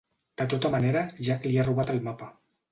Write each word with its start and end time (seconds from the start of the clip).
De 0.41 0.47
tota 0.53 0.71
manera, 0.77 1.05
Jack 1.29 1.47
li 1.51 1.55
ha 1.61 1.69
robat 1.71 1.95
el 1.97 2.05
mapa. 2.11 2.35